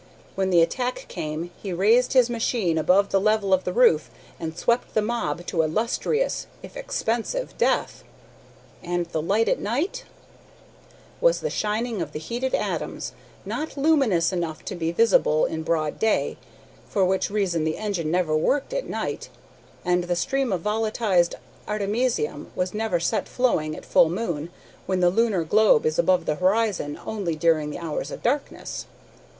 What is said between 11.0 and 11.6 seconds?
"Was the